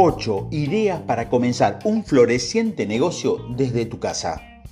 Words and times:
8 0.00 0.50
ideas 0.52 1.00
para 1.00 1.28
comenzar 1.28 1.80
un 1.82 2.04
floreciente 2.04 2.86
negocio 2.86 3.44
desde 3.56 3.84
tu 3.84 3.98
casa. 3.98 4.62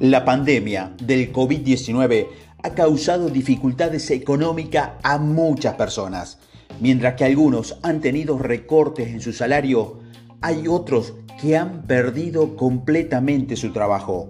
La 0.00 0.26
pandemia 0.26 0.94
del 1.02 1.32
COVID-19 1.32 2.26
ha 2.62 2.74
causado 2.74 3.30
dificultades 3.30 4.10
económicas 4.10 4.90
a 5.02 5.16
muchas 5.16 5.76
personas. 5.76 6.40
Mientras 6.78 7.14
que 7.14 7.24
algunos 7.24 7.78
han 7.82 8.02
tenido 8.02 8.36
recortes 8.36 9.08
en 9.08 9.22
su 9.22 9.32
salario, 9.32 10.00
hay 10.42 10.68
otros 10.68 11.14
que 11.40 11.56
han 11.56 11.86
perdido 11.86 12.54
completamente 12.54 13.56
su 13.56 13.72
trabajo. 13.72 14.28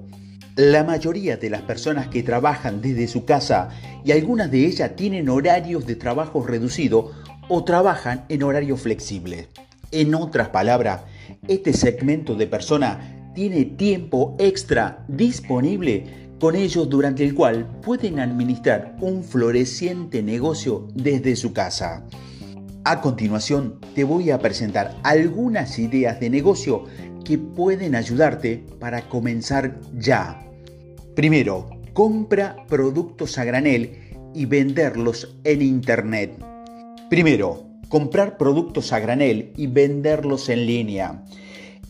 La 0.55 0.85
mayoría 0.85 1.39
de 1.39 1.51
las 1.51 1.63
personas 1.63 2.07
que 2.07 2.23
trabajan 2.23 2.81
desde 2.81 3.09
su 3.09 3.25
casa 3.25 3.71
y 4.05 4.13
algunas 4.13 4.49
de 4.53 4.65
ellas 4.65 4.95
tienen 4.95 5.29
horarios 5.29 5.87
de 5.87 5.97
trabajo 5.97 6.47
reducido 6.47 7.11
o 7.49 7.65
trabajan 7.65 8.27
en 8.29 8.45
horario 8.45 8.77
flexible. 8.77 9.49
En 9.93 10.15
otras 10.15 10.51
palabras, 10.51 11.03
este 11.49 11.73
segmento 11.73 12.35
de 12.35 12.47
personas 12.47 12.99
tiene 13.35 13.65
tiempo 13.65 14.37
extra 14.39 15.05
disponible 15.09 16.31
con 16.39 16.55
ellos 16.55 16.89
durante 16.89 17.25
el 17.25 17.35
cual 17.35 17.67
pueden 17.83 18.21
administrar 18.21 18.97
un 19.01 19.25
floreciente 19.25 20.23
negocio 20.23 20.89
desde 20.95 21.37
su 21.37 21.53
casa. 21.53 22.07
A 22.85 23.01
continuación 23.01 23.79
te 23.95 24.05
voy 24.05 24.31
a 24.31 24.39
presentar 24.39 24.97
algunas 25.03 25.79
ideas 25.79 26.19
de 26.19 26.31
negocio 26.31 26.85
que 27.25 27.37
pueden 27.37 27.95
ayudarte 27.95 28.65
para 28.79 29.03
comenzar 29.03 29.79
ya. 29.99 30.41
Primero, 31.15 31.69
compra 31.93 32.65
productos 32.69 33.37
a 33.39 33.45
granel 33.45 33.99
y 34.35 34.47
venderlos 34.47 35.37
en 35.45 35.61
Internet. 35.61 36.33
Primero, 37.11 37.70
comprar 37.91 38.39
productos 38.39 38.93
a 38.93 39.01
granel 39.01 39.53
y 39.57 39.67
venderlos 39.67 40.49
en 40.49 40.65
línea. 40.65 41.25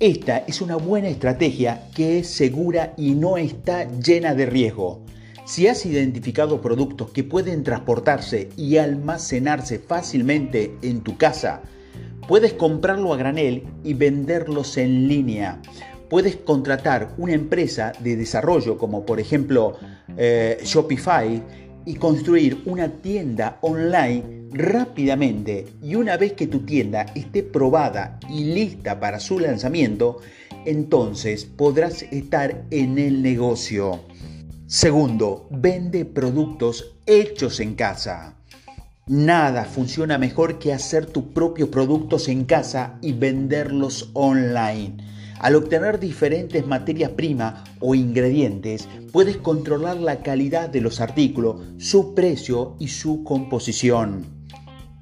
Esta 0.00 0.38
es 0.38 0.62
una 0.62 0.76
buena 0.76 1.08
estrategia 1.08 1.88
que 1.94 2.18
es 2.18 2.26
segura 2.26 2.94
y 2.96 3.14
no 3.14 3.36
está 3.36 3.84
llena 3.84 4.34
de 4.34 4.46
riesgo. 4.46 5.04
Si 5.44 5.68
has 5.68 5.84
identificado 5.84 6.62
productos 6.62 7.10
que 7.10 7.22
pueden 7.22 7.62
transportarse 7.64 8.48
y 8.56 8.78
almacenarse 8.78 9.78
fácilmente 9.78 10.74
en 10.80 11.02
tu 11.02 11.18
casa, 11.18 11.60
puedes 12.26 12.54
comprarlo 12.54 13.12
a 13.12 13.18
granel 13.18 13.64
y 13.84 13.92
venderlos 13.92 14.78
en 14.78 15.06
línea. 15.06 15.60
Puedes 16.08 16.36
contratar 16.36 17.12
una 17.18 17.34
empresa 17.34 17.92
de 18.00 18.16
desarrollo 18.16 18.78
como 18.78 19.04
por 19.04 19.20
ejemplo 19.20 19.76
eh, 20.16 20.58
Shopify 20.64 21.42
y 21.84 21.94
construir 21.96 22.62
una 22.64 22.88
tienda 22.88 23.58
online 23.60 24.39
rápidamente 24.52 25.66
y 25.82 25.94
una 25.94 26.16
vez 26.16 26.32
que 26.32 26.46
tu 26.46 26.60
tienda 26.60 27.06
esté 27.14 27.42
probada 27.42 28.18
y 28.28 28.44
lista 28.44 29.00
para 29.00 29.20
su 29.20 29.38
lanzamiento, 29.38 30.18
entonces 30.64 31.44
podrás 31.44 32.02
estar 32.02 32.64
en 32.70 32.98
el 32.98 33.22
negocio. 33.22 34.00
Segundo, 34.66 35.48
vende 35.50 36.04
productos 36.04 36.94
hechos 37.06 37.60
en 37.60 37.74
casa. 37.74 38.36
Nada 39.06 39.64
funciona 39.64 40.18
mejor 40.18 40.58
que 40.58 40.72
hacer 40.72 41.06
tus 41.06 41.24
propios 41.24 41.68
productos 41.70 42.28
en 42.28 42.44
casa 42.44 42.98
y 43.02 43.12
venderlos 43.12 44.10
online. 44.12 44.98
Al 45.40 45.56
obtener 45.56 45.98
diferentes 45.98 46.66
materias 46.66 47.10
primas 47.12 47.64
o 47.80 47.94
ingredientes, 47.94 48.88
puedes 49.10 49.38
controlar 49.38 49.96
la 49.96 50.22
calidad 50.22 50.68
de 50.68 50.82
los 50.82 51.00
artículos, 51.00 51.62
su 51.78 52.14
precio 52.14 52.76
y 52.78 52.88
su 52.88 53.24
composición. 53.24 54.39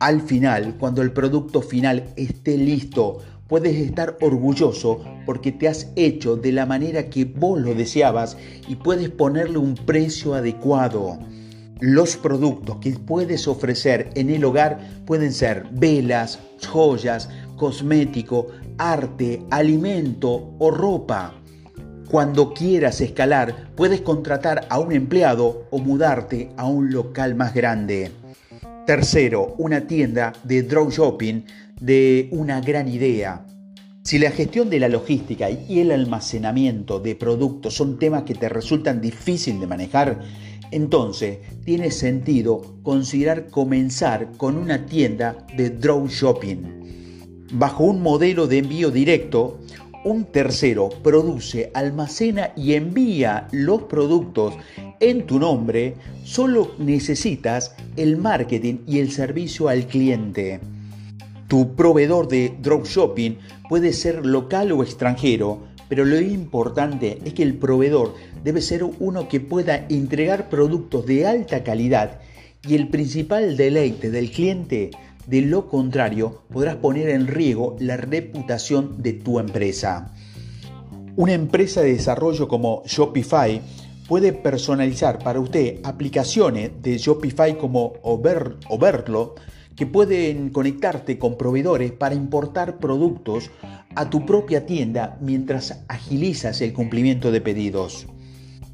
Al 0.01 0.21
final, 0.21 0.77
cuando 0.79 1.03
el 1.03 1.13
producto 1.13 1.61
final 1.61 2.05
esté 2.15 2.57
listo, 2.57 3.19
puedes 3.49 3.75
estar 3.77 4.17
orgulloso 4.21 5.05
porque 5.27 5.51
te 5.51 5.67
has 5.67 5.89
hecho 5.97 6.37
de 6.37 6.53
la 6.53 6.67
manera 6.67 7.11
que 7.11 7.25
vos 7.25 7.61
lo 7.61 7.75
deseabas 7.75 8.37
y 8.69 8.77
puedes 8.77 9.09
ponerle 9.09 9.59
un 9.59 9.75
precio 9.75 10.35
adecuado. 10.35 11.19
Los 11.81 12.17
productos 12.17 12.77
que 12.77 12.93
puedes 12.93 13.49
ofrecer 13.49 14.11
en 14.15 14.31
el 14.31 14.45
hogar 14.45 14.79
pueden 15.05 15.33
ser 15.33 15.67
velas, 15.73 16.39
joyas, 16.71 17.29
cosmético, 17.57 18.49
arte, 18.79 19.43
alimento 19.51 20.55
o 20.61 20.71
ropa. 20.71 21.35
Cuando 22.09 22.55
quieras 22.55 23.01
escalar, 23.01 23.71
puedes 23.75 24.01
contratar 24.01 24.67
a 24.71 24.79
un 24.79 24.93
empleado 24.93 25.67
o 25.71 25.79
mudarte 25.79 26.51
a 26.57 26.67
un 26.67 26.93
local 26.93 27.35
más 27.35 27.53
grande. 27.53 28.13
Tercero, 28.89 29.55
una 29.59 29.87
tienda 29.87 30.33
de 30.45 30.63
dropshipping 30.63 31.45
de 31.79 32.31
una 32.33 32.63
gran 32.63 32.89
idea. 32.89 33.45
Si 34.03 34.19
la 34.19 34.31
gestión 34.31 34.71
de 34.71 34.81
la 34.81 34.89
logística 34.89 35.51
y 35.51 35.81
el 35.81 35.93
almacenamiento 35.93 36.99
de 36.99 37.15
productos 37.15 37.75
son 37.75 37.99
temas 37.99 38.23
que 38.23 38.35
te 38.35 38.49
resultan 38.49 39.03
difícil 39.03 39.61
de 39.61 39.67
manejar, 39.67 40.21
entonces 40.71 41.41
tiene 41.67 41.91
sentido 41.91 42.79
considerar 42.83 43.49
comenzar 43.51 44.33
con 44.39 44.57
una 44.57 44.87
tienda 44.87 45.37
de 45.55 45.69
dropshipping. 45.69 47.45
Bajo 47.53 47.85
un 47.85 48.01
modelo 48.01 48.47
de 48.47 48.57
envío 48.57 48.91
directo, 48.91 49.61
un 50.07 50.25
tercero 50.25 50.89
produce, 51.03 51.71
almacena 51.75 52.53
y 52.57 52.73
envía 52.73 53.49
los 53.53 53.83
productos 53.83 54.55
en 55.01 55.27
tu 55.27 55.39
nombre, 55.39 55.95
solo 56.25 56.73
necesitas 56.79 57.75
el 57.97 58.17
marketing 58.17 58.79
y 58.87 58.99
el 58.99 59.11
servicio 59.11 59.69
al 59.69 59.87
cliente. 59.87 60.61
Tu 61.49 61.75
proveedor 61.75 62.29
de 62.29 62.55
dropshipping 62.61 63.39
puede 63.69 63.93
ser 63.93 64.27
local 64.27 64.73
o 64.73 64.83
extranjero, 64.83 65.63
pero 65.89 66.05
lo 66.05 66.21
importante 66.21 67.19
es 67.25 67.33
que 67.33 67.43
el 67.43 67.55
proveedor 67.55 68.15
debe 68.45 68.61
ser 68.61 68.85
uno 68.85 69.29
que 69.29 69.41
pueda 69.41 69.87
entregar 69.89 70.49
productos 70.51 71.07
de 71.07 71.27
alta 71.27 71.65
calidad 71.65 72.21
y 72.67 72.75
el 72.75 72.89
principal 72.89 73.57
deleite 73.57 74.11
del 74.11 74.31
cliente. 74.31 74.91
De 75.27 75.43
lo 75.43 75.69
contrario, 75.69 76.43
podrás 76.53 76.77
poner 76.77 77.09
en 77.11 77.27
riesgo 77.27 77.77
la 77.81 77.97
reputación 77.97 79.03
de 79.03 79.15
tu 79.15 79.39
empresa. 79.39 80.15
Una 81.17 81.33
empresa 81.33 81.81
de 81.81 81.95
desarrollo 81.95 82.49
como 82.49 82.83
Shopify 82.87 83.61
puede 84.09 84.33
personalizar 84.33 85.19
para 85.21 85.39
usted 85.39 85.81
aplicaciones 85.85 86.73
de 86.83 86.99
Shopify 86.99 87.57
como 87.57 87.93
Overlo 88.03 89.35
que 89.77 89.87
pueden 89.87 90.49
conectarte 90.49 91.19
con 91.19 91.39
proveedores 91.39 91.93
para 91.93 92.17
importar 92.17 92.79
productos 92.79 93.51
a 93.95 94.11
tu 94.11 94.27
propia 94.27 94.67
tienda 94.67 95.17
mientras 95.21 95.85
agilizas 95.87 96.61
el 96.63 96.73
cumplimiento 96.73 97.31
de 97.31 97.41
pedidos. 97.41 98.09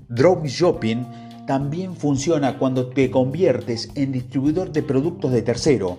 Dropshipping 0.09 1.07
también 1.47 1.95
funciona 1.95 2.59
cuando 2.59 2.89
te 2.89 3.11
conviertes 3.11 3.91
en 3.97 4.13
distribuidor 4.13 4.73
de 4.73 4.83
productos 4.83 5.33
de 5.33 5.43
tercero. 5.43 5.99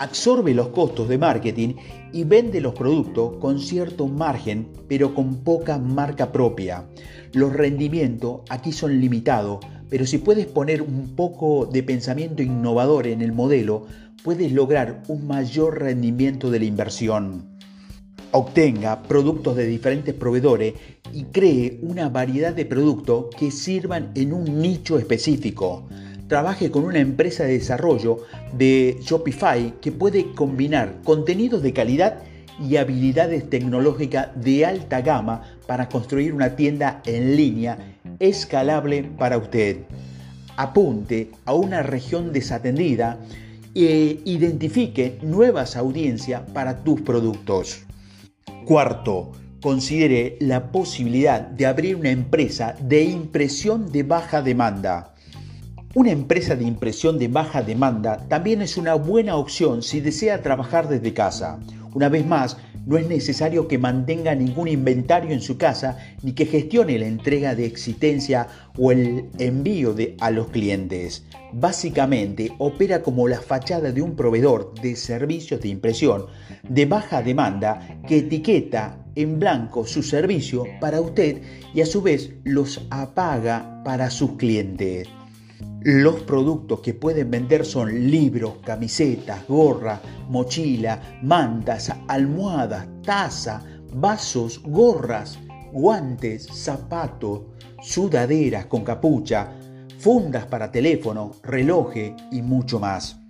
Absorbe 0.00 0.54
los 0.54 0.68
costos 0.68 1.08
de 1.08 1.18
marketing 1.18 1.74
y 2.12 2.22
vende 2.22 2.60
los 2.60 2.74
productos 2.74 3.36
con 3.40 3.58
cierto 3.58 4.06
margen, 4.06 4.68
pero 4.86 5.12
con 5.12 5.42
poca 5.42 5.78
marca 5.78 6.30
propia. 6.30 6.84
Los 7.32 7.52
rendimientos 7.52 8.42
aquí 8.48 8.70
son 8.70 9.00
limitados, 9.00 9.58
pero 9.90 10.06
si 10.06 10.18
puedes 10.18 10.46
poner 10.46 10.82
un 10.82 11.16
poco 11.16 11.66
de 11.66 11.82
pensamiento 11.82 12.42
innovador 12.42 13.08
en 13.08 13.22
el 13.22 13.32
modelo, 13.32 13.86
puedes 14.22 14.52
lograr 14.52 15.02
un 15.08 15.26
mayor 15.26 15.80
rendimiento 15.80 16.50
de 16.50 16.60
la 16.60 16.64
inversión. 16.66 17.58
Obtenga 18.30 19.02
productos 19.02 19.56
de 19.56 19.66
diferentes 19.66 20.14
proveedores 20.14 20.74
y 21.12 21.24
cree 21.24 21.80
una 21.82 22.08
variedad 22.08 22.54
de 22.54 22.66
productos 22.66 23.26
que 23.36 23.50
sirvan 23.50 24.12
en 24.14 24.32
un 24.32 24.60
nicho 24.60 24.98
específico. 24.98 25.88
Trabaje 26.28 26.70
con 26.70 26.84
una 26.84 26.98
empresa 26.98 27.44
de 27.44 27.54
desarrollo 27.54 28.18
de 28.52 28.98
Shopify 29.00 29.74
que 29.80 29.90
puede 29.90 30.32
combinar 30.32 30.96
contenidos 31.02 31.62
de 31.62 31.72
calidad 31.72 32.18
y 32.60 32.76
habilidades 32.76 33.48
tecnológicas 33.48 34.28
de 34.34 34.66
alta 34.66 35.00
gama 35.00 35.42
para 35.66 35.88
construir 35.88 36.34
una 36.34 36.54
tienda 36.54 37.00
en 37.06 37.34
línea 37.34 37.96
escalable 38.18 39.04
para 39.04 39.38
usted. 39.38 39.78
Apunte 40.58 41.30
a 41.46 41.54
una 41.54 41.82
región 41.82 42.30
desatendida 42.32 43.18
e 43.74 44.20
identifique 44.26 45.18
nuevas 45.22 45.76
audiencias 45.76 46.42
para 46.52 46.84
tus 46.84 47.00
productos. 47.00 47.84
Cuarto, 48.66 49.32
considere 49.62 50.36
la 50.40 50.72
posibilidad 50.72 51.40
de 51.40 51.64
abrir 51.64 51.96
una 51.96 52.10
empresa 52.10 52.74
de 52.82 53.04
impresión 53.04 53.90
de 53.90 54.02
baja 54.02 54.42
demanda. 54.42 55.14
Una 55.98 56.12
empresa 56.12 56.54
de 56.54 56.62
impresión 56.62 57.18
de 57.18 57.26
baja 57.26 57.60
demanda 57.60 58.18
también 58.28 58.62
es 58.62 58.76
una 58.76 58.94
buena 58.94 59.34
opción 59.34 59.82
si 59.82 60.00
desea 60.00 60.42
trabajar 60.42 60.88
desde 60.88 61.12
casa. 61.12 61.58
Una 61.92 62.08
vez 62.08 62.24
más, 62.24 62.56
no 62.86 62.98
es 62.98 63.08
necesario 63.08 63.66
que 63.66 63.78
mantenga 63.78 64.32
ningún 64.36 64.68
inventario 64.68 65.32
en 65.32 65.40
su 65.40 65.58
casa 65.58 65.98
ni 66.22 66.34
que 66.34 66.46
gestione 66.46 67.00
la 67.00 67.08
entrega 67.08 67.56
de 67.56 67.66
existencia 67.66 68.46
o 68.78 68.92
el 68.92 69.24
envío 69.40 69.92
de, 69.92 70.14
a 70.20 70.30
los 70.30 70.50
clientes. 70.50 71.24
Básicamente 71.52 72.52
opera 72.58 73.02
como 73.02 73.26
la 73.26 73.40
fachada 73.40 73.90
de 73.90 74.00
un 74.00 74.14
proveedor 74.14 74.74
de 74.80 74.94
servicios 74.94 75.60
de 75.60 75.70
impresión 75.70 76.26
de 76.68 76.86
baja 76.86 77.22
demanda 77.22 78.00
que 78.06 78.18
etiqueta 78.18 79.04
en 79.16 79.40
blanco 79.40 79.84
su 79.84 80.04
servicio 80.04 80.64
para 80.80 81.00
usted 81.00 81.42
y 81.74 81.80
a 81.80 81.86
su 81.86 82.02
vez 82.02 82.34
los 82.44 82.86
apaga 82.90 83.82
para 83.82 84.10
sus 84.10 84.36
clientes. 84.36 85.08
Los 85.82 86.22
productos 86.22 86.80
que 86.80 86.92
pueden 86.92 87.30
vender 87.30 87.64
son 87.64 88.10
libros, 88.10 88.54
camisetas, 88.64 89.46
gorra, 89.46 90.00
mochila, 90.28 91.20
mantas, 91.22 91.92
almohadas, 92.08 92.88
taza, 93.04 93.62
vasos, 93.94 94.60
gorras, 94.64 95.38
guantes, 95.72 96.46
zapatos, 96.46 97.42
sudaderas 97.80 98.66
con 98.66 98.82
capucha, 98.82 99.52
fundas 99.98 100.46
para 100.46 100.72
teléfono, 100.72 101.32
relojes 101.44 102.12
y 102.32 102.42
mucho 102.42 102.80
más. 102.80 103.20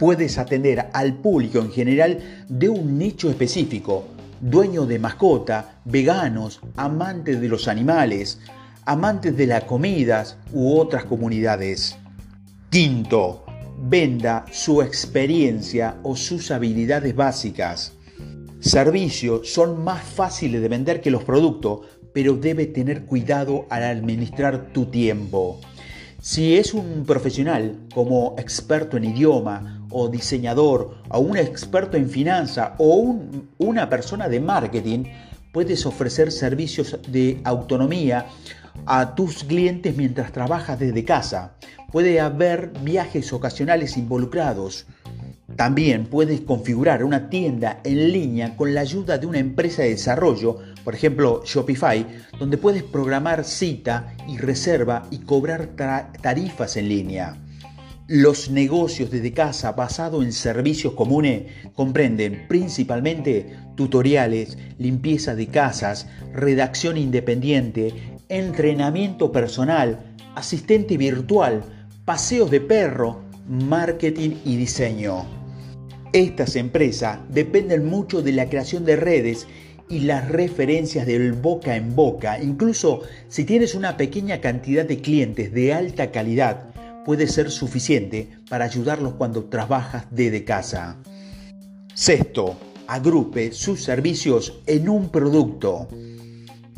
Puedes 0.00 0.36
atender 0.38 0.90
al 0.92 1.14
público 1.14 1.60
en 1.60 1.70
general 1.70 2.46
de 2.48 2.68
un 2.68 2.98
nicho 2.98 3.30
específico, 3.30 4.04
dueño 4.40 4.84
de 4.84 4.98
mascota, 4.98 5.80
veganos, 5.84 6.60
amantes 6.76 7.40
de 7.40 7.48
los 7.48 7.68
animales, 7.68 8.40
amantes 8.88 9.36
de 9.36 9.46
las 9.46 9.64
comidas 9.64 10.38
u 10.50 10.78
otras 10.78 11.04
comunidades. 11.04 11.98
Quinto, 12.70 13.44
venda 13.82 14.46
su 14.50 14.80
experiencia 14.80 15.98
o 16.02 16.16
sus 16.16 16.50
habilidades 16.50 17.14
básicas. 17.14 17.92
Servicios 18.60 19.52
son 19.52 19.84
más 19.84 20.02
fáciles 20.02 20.62
de 20.62 20.68
vender 20.68 21.02
que 21.02 21.10
los 21.10 21.22
productos, 21.22 21.80
pero 22.14 22.34
debe 22.36 22.64
tener 22.64 23.04
cuidado 23.04 23.66
al 23.68 23.82
administrar 23.82 24.72
tu 24.72 24.86
tiempo. 24.86 25.60
Si 26.22 26.56
es 26.56 26.72
un 26.72 27.04
profesional 27.04 27.76
como 27.92 28.36
experto 28.38 28.96
en 28.96 29.04
idioma 29.04 29.86
o 29.90 30.08
diseñador 30.08 30.96
o 31.10 31.18
un 31.18 31.36
experto 31.36 31.98
en 31.98 32.08
finanza 32.08 32.74
o 32.78 33.18
una 33.58 33.90
persona 33.90 34.30
de 34.30 34.40
marketing, 34.40 35.04
puedes 35.52 35.84
ofrecer 35.84 36.32
servicios 36.32 36.98
de 37.06 37.40
autonomía 37.44 38.26
a 38.86 39.14
tus 39.14 39.44
clientes 39.44 39.96
mientras 39.96 40.32
trabajas 40.32 40.78
desde 40.78 41.04
casa. 41.04 41.54
Puede 41.92 42.20
haber 42.20 42.72
viajes 42.82 43.32
ocasionales 43.32 43.96
involucrados. 43.96 44.86
También 45.56 46.06
puedes 46.06 46.42
configurar 46.42 47.02
una 47.02 47.30
tienda 47.30 47.80
en 47.82 48.12
línea 48.12 48.56
con 48.56 48.74
la 48.74 48.82
ayuda 48.82 49.18
de 49.18 49.26
una 49.26 49.38
empresa 49.38 49.82
de 49.82 49.90
desarrollo, 49.90 50.58
por 50.84 50.94
ejemplo 50.94 51.42
Shopify, 51.44 52.06
donde 52.38 52.58
puedes 52.58 52.82
programar 52.82 53.44
cita 53.44 54.14
y 54.28 54.38
reserva 54.38 55.06
y 55.10 55.18
cobrar 55.18 55.70
tarifas 56.20 56.76
en 56.76 56.88
línea. 56.88 57.36
Los 58.10 58.50
negocios 58.50 59.10
desde 59.10 59.34
casa 59.34 59.72
basados 59.72 60.24
en 60.24 60.32
servicios 60.32 60.94
comunes 60.94 61.42
comprenden 61.74 62.46
principalmente 62.48 63.54
tutoriales, 63.76 64.56
limpieza 64.78 65.34
de 65.34 65.48
casas, 65.48 66.06
redacción 66.32 66.96
independiente, 66.96 68.17
entrenamiento 68.28 69.32
personal, 69.32 69.98
asistente 70.34 70.96
virtual, 70.96 71.62
paseos 72.04 72.50
de 72.50 72.60
perro, 72.60 73.20
marketing 73.48 74.36
y 74.44 74.56
diseño. 74.56 75.24
Estas 76.12 76.56
empresas 76.56 77.18
dependen 77.28 77.86
mucho 77.86 78.22
de 78.22 78.32
la 78.32 78.48
creación 78.48 78.84
de 78.84 78.96
redes 78.96 79.46
y 79.88 80.00
las 80.00 80.28
referencias 80.28 81.06
del 81.06 81.32
boca 81.32 81.76
en 81.76 81.94
boca. 81.94 82.42
Incluso 82.42 83.02
si 83.28 83.44
tienes 83.44 83.74
una 83.74 83.96
pequeña 83.96 84.40
cantidad 84.40 84.84
de 84.84 85.00
clientes 85.00 85.52
de 85.52 85.72
alta 85.72 86.10
calidad, 86.10 86.70
puede 87.04 87.26
ser 87.26 87.50
suficiente 87.50 88.28
para 88.50 88.66
ayudarlos 88.66 89.14
cuando 89.14 89.44
trabajas 89.44 90.06
desde 90.10 90.44
casa. 90.44 90.96
Sexto, 91.94 92.56
agrupe 92.86 93.52
sus 93.52 93.82
servicios 93.82 94.60
en 94.66 94.88
un 94.88 95.08
producto. 95.08 95.88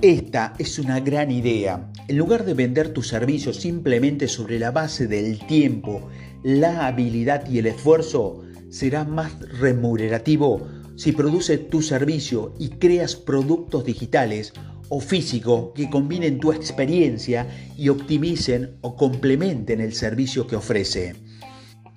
Esta 0.02 0.54
es 0.58 0.78
una 0.78 0.98
gran 1.00 1.30
idea. 1.30 1.92
En 2.08 2.16
lugar 2.16 2.46
de 2.46 2.54
vender 2.54 2.94
tus 2.94 3.08
servicios 3.08 3.56
simplemente 3.56 4.28
sobre 4.28 4.58
la 4.58 4.70
base 4.70 5.06
del 5.06 5.46
tiempo, 5.46 6.08
la 6.42 6.86
habilidad 6.86 7.46
y 7.50 7.58
el 7.58 7.66
esfuerzo, 7.66 8.42
será 8.70 9.04
más 9.04 9.38
remunerativo 9.58 10.66
si 10.96 11.12
produces 11.12 11.68
tu 11.68 11.82
servicio 11.82 12.54
y 12.58 12.70
creas 12.70 13.14
productos 13.14 13.84
digitales 13.84 14.54
o 14.88 15.00
físicos 15.00 15.72
que 15.74 15.90
combinen 15.90 16.40
tu 16.40 16.50
experiencia 16.50 17.46
y 17.76 17.90
optimicen 17.90 18.78
o 18.80 18.96
complementen 18.96 19.82
el 19.82 19.92
servicio 19.92 20.46
que 20.46 20.56
ofrece. 20.56 21.14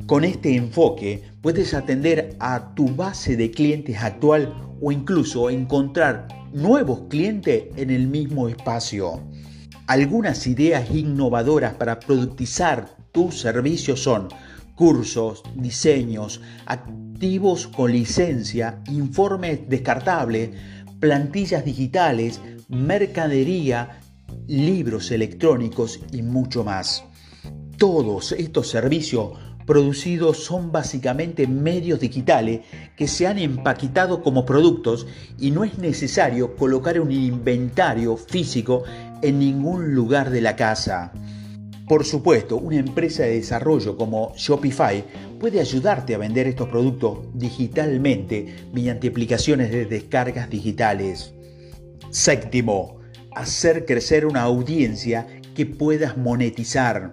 Con 0.06 0.26
este 0.26 0.56
enfoque 0.56 1.24
puedes 1.42 1.74
atender 1.74 2.36
a 2.40 2.74
tu 2.76 2.94
base 2.94 3.38
de 3.38 3.52
clientes 3.52 3.98
actual 4.02 4.54
o 4.82 4.92
incluso 4.92 5.50
encontrar 5.50 6.28
nuevos 6.52 7.04
clientes 7.10 7.66
en 7.78 7.90
el 7.90 8.08
mismo 8.08 8.50
espacio. 8.50 9.22
Algunas 9.88 10.46
ideas 10.46 10.92
innovadoras 10.92 11.76
para 11.76 12.02
productizar 12.02 12.98
tus 13.14 13.40
servicios 13.40 14.04
son 14.04 14.28
cursos, 14.76 15.42
diseños, 15.56 16.42
activos 16.66 17.68
con 17.68 17.94
licencia, 17.94 18.82
informes 18.90 19.70
descartables, 19.70 20.50
plantillas 21.00 21.64
digitales, 21.64 22.42
mercadería, 22.68 24.02
libros 24.48 25.12
electrónicos 25.12 26.02
y 26.12 26.24
mucho 26.24 26.66
más. 26.66 27.06
Todos 27.78 28.34
estos 28.34 28.70
servicios 28.70 29.32
producidos 29.65 30.44
son 30.44 30.71
básicamente 30.71 31.48
medios 31.48 32.00
digitales 32.00 32.62
que 32.95 33.07
se 33.07 33.27
han 33.27 33.38
empaquetado 33.39 34.21
como 34.21 34.45
productos 34.45 35.07
y 35.39 35.51
no 35.51 35.63
es 35.63 35.77
necesario 35.77 36.56
colocar 36.56 37.00
un 37.00 37.12
inventario 37.12 38.18
físico 38.18 38.83
en 39.21 39.39
ningún 39.39 39.94
lugar 39.94 40.30
de 40.30 40.42
la 40.42 40.56
casa. 40.56 41.12
Por 41.88 42.06
supuesto, 42.06 42.57
una 42.57 42.77
empresa 42.77 43.24
de 43.24 43.36
desarrollo 43.36 43.98
como 43.98 44.33
Shopify 44.38 45.04
puede 45.39 45.60
ayudarte 45.60 46.15
a 46.15 46.18
vender 46.18 46.48
estos 46.48 46.69
productos 46.69 47.19
digitalmente 47.33 48.56
mediante 48.71 49.10
aplicaciones 49.10 49.69
de 49.69 49.86
descargas 49.86 50.50
digitales. 50.50 51.33
Séptimo, 52.10 53.00
hacer 53.36 53.86
crecer 53.86 54.25
una 54.25 54.44
audiencia 54.44 55.27
que 55.54 55.65
puedas 55.65 56.18
monetizar. 56.18 57.12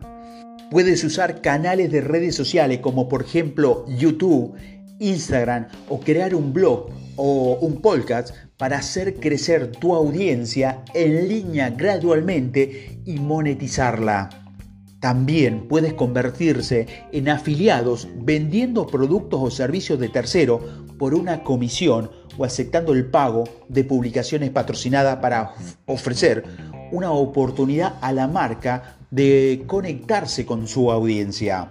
Puedes 0.71 1.03
usar 1.03 1.41
canales 1.41 1.91
de 1.91 2.01
redes 2.01 2.37
sociales 2.37 2.79
como 2.79 3.09
por 3.09 3.23
ejemplo 3.23 3.85
YouTube, 3.89 4.55
Instagram 5.01 5.67
o 5.89 5.99
crear 5.99 6.33
un 6.33 6.53
blog 6.53 6.91
o 7.17 7.59
un 7.61 7.83
podcast 7.83 8.33
para 8.57 8.79
hacer 8.79 9.15
crecer 9.15 9.73
tu 9.73 9.97
audiencia 9.97 10.85
en 10.95 11.29
línea 11.29 11.71
gradualmente 11.71 13.01
y 13.05 13.19
monetizarla. 13.19 14.31
También 15.01 15.67
puedes 15.67 15.95
convertirse 15.95 16.87
en 17.11 17.31
afiliados 17.31 18.07
vendiendo 18.21 18.87
productos 18.87 19.41
o 19.43 19.51
servicios 19.51 19.99
de 19.99 20.09
tercero 20.09 20.61
por 21.01 21.15
una 21.15 21.43
comisión 21.43 22.13
o 22.39 22.45
aceptando 22.45 22.93
el 22.93 23.07
pago 23.07 23.43
de 23.69 23.83
publicaciones 23.83 24.51
patrocinadas 24.51 25.17
para 25.17 25.53
ofrecer 25.87 26.45
una 26.93 27.11
oportunidad 27.11 27.95
a 28.03 28.13
la 28.13 28.29
marca 28.29 29.00
de 29.11 29.65
conectarse 29.67 30.47
con 30.47 30.69
su 30.69 30.91
audiencia. 30.93 31.71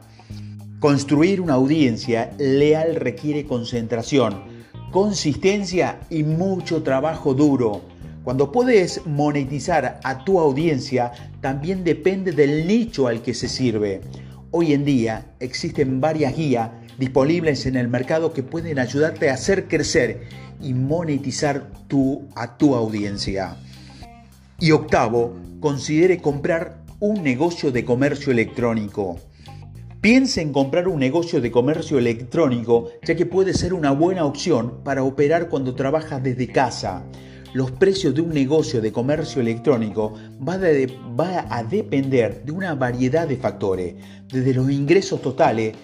Construir 0.80 1.42
una 1.42 1.54
audiencia 1.54 2.32
leal 2.38 2.96
requiere 2.96 3.46
concentración, 3.46 4.44
consistencia 4.92 6.00
y 6.10 6.24
mucho 6.24 6.84
trabajo 6.84 7.34
duro. 7.34 7.82
Cuando 8.24 8.52
puedes 8.52 9.06
monetizar 9.06 10.00
a 10.04 10.24
tu 10.24 10.40
audiencia, 10.40 11.12
también 11.42 11.84
depende 11.84 12.32
del 12.32 12.68
nicho 12.68 13.08
al 13.08 13.22
que 13.22 13.34
se 13.34 13.48
sirve. 13.48 14.02
Hoy 14.52 14.74
en 14.74 14.84
día 14.84 15.34
existen 15.40 16.02
varias 16.02 16.36
guías 16.36 16.72
disponibles 16.98 17.66
en 17.66 17.78
el 17.78 17.88
mercado 17.88 18.34
que 18.34 18.44
pueden 18.44 18.80
ayudarte 18.80 19.30
a 19.30 19.36
hacer 19.36 19.68
crecer 19.68 20.28
y 20.62 20.74
monetizar 20.74 21.72
a 22.36 22.58
tu 22.58 22.76
audiencia. 22.76 23.56
Y 24.60 24.72
octavo, 24.72 25.36
considere 25.62 26.22
comprar 26.22 26.80
un 27.02 27.24
negocio 27.24 27.72
de 27.72 27.86
comercio 27.86 28.34
electrónico. 28.34 29.18
Piense 30.02 30.42
en 30.42 30.52
comprar 30.52 30.90
un 30.90 31.00
negocio 31.00 31.40
de 31.40 31.50
comercio 31.50 31.98
electrónico 31.98 32.90
ya 33.04 33.16
que 33.16 33.26
puede 33.26 33.54
ser 33.54 33.74
una 33.74 33.92
buena 33.92 34.26
opción 34.26 34.84
para 34.84 35.04
operar 35.04 35.48
cuando 35.48 35.76
trabajas 35.76 36.22
desde 36.22 36.48
casa. 36.48 37.06
Los 37.54 37.72
precios 37.72 38.14
de 38.14 38.22
un 38.22 38.30
negocio 38.30 38.82
de 38.82 38.92
comercio 38.92 39.42
electrónico 39.42 40.14
va, 40.48 40.56
a 41.50 41.64
depender 41.64 42.44
de 42.44 42.52
una 42.52 42.76
variedad 42.76 43.28
de 43.28 43.38
factores, 43.38 43.96
desde 44.28 44.54
los 44.54 44.70
ingresos 44.70 45.22
totales 45.22 45.76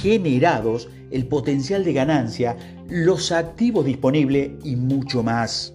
generados, 0.00 0.88
el 1.10 1.26
potencial 1.26 1.84
de 1.84 1.92
ganancia, 1.92 2.56
los 2.88 3.30
activos 3.30 3.84
disponibles 3.84 4.52
y 4.64 4.74
mucho 4.76 5.22
más. 5.22 5.74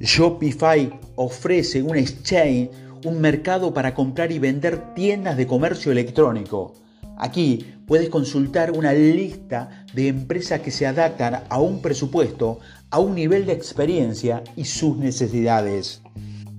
Shopify 0.00 0.92
ofrece 1.16 1.82
un 1.82 1.96
exchange, 1.96 2.70
un 3.08 3.20
mercado 3.20 3.72
para 3.72 3.94
comprar 3.94 4.30
y 4.32 4.38
vender 4.38 4.94
tiendas 4.94 5.36
de 5.36 5.46
comercio 5.46 5.90
electrónico. 5.90 6.74
Aquí 7.16 7.64
puedes 7.86 8.10
consultar 8.10 8.70
una 8.70 8.92
lista 8.92 9.84
de 9.94 10.08
empresas 10.08 10.60
que 10.60 10.70
se 10.70 10.86
adaptan 10.86 11.42
a 11.48 11.58
un 11.58 11.80
presupuesto, 11.80 12.60
a 12.90 13.00
un 13.00 13.14
nivel 13.14 13.46
de 13.46 13.54
experiencia 13.54 14.44
y 14.56 14.66
sus 14.66 14.96
necesidades. 14.98 16.02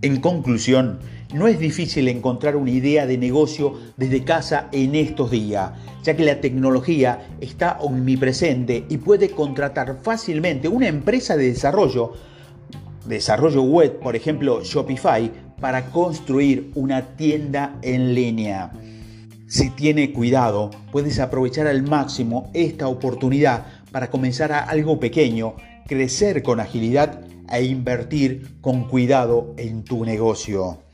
En 0.02 0.20
conclusión, 0.20 1.00
no 1.34 1.48
es 1.48 1.60
difícil 1.60 2.08
encontrar 2.08 2.56
una 2.56 2.72
idea 2.72 3.06
de 3.06 3.18
negocio 3.18 3.76
desde 3.96 4.24
casa 4.24 4.68
en 4.72 4.96
estos 4.96 5.30
días, 5.30 5.72
ya 6.04 6.16
que 6.16 6.26
la 6.26 6.42
tecnología 6.42 7.28
está 7.40 7.78
omnipresente 7.80 8.86
y 8.90 8.98
puede 8.98 9.30
contratar 9.30 10.00
fácilmente 10.02 10.68
una 10.68 10.88
empresa 10.88 11.38
de 11.38 11.50
desarrollo 11.50 12.14
desarrollo 13.06 13.64
web, 13.64 14.00
por 14.00 14.16
ejemplo 14.16 14.64
Shopify, 14.64 15.32
para 15.60 15.92
construir 15.92 16.72
una 16.76 17.16
tienda 17.16 17.78
en 17.82 18.14
línea. 18.14 18.72
Si 19.48 19.72
tiene 19.72 20.14
cuidado, 20.14 20.70
puedes 20.92 21.20
aprovechar 21.20 21.68
al 21.68 21.84
máximo 21.84 22.52
esta 22.54 22.88
oportunidad 22.88 23.66
para 23.92 24.10
comenzar 24.10 24.52
a 24.52 24.60
algo 24.60 25.00
pequeño, 25.00 25.56
crecer 25.88 26.44
con 26.44 26.60
agilidad 26.60 27.22
e 27.52 27.64
invertir 27.64 28.60
con 28.62 28.88
cuidado 28.88 29.56
en 29.58 29.84
tu 29.84 30.06
negocio. 30.06 30.89